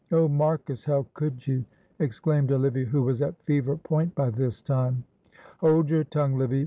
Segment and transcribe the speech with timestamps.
[0.11, 1.63] "Oh, Marcus, how could you!"
[1.99, 5.03] exclaimed Olivia, who was at fever point by this time.
[5.59, 6.59] "Hold your tongue, Livy!"